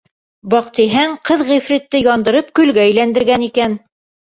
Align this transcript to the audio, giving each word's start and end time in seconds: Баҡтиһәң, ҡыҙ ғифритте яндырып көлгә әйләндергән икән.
Баҡтиһәң, 0.53 1.13
ҡыҙ 1.31 1.45
ғифритте 1.51 2.03
яндырып 2.09 2.53
көлгә 2.61 2.87
әйләндергән 2.91 3.51
икән. 3.55 3.83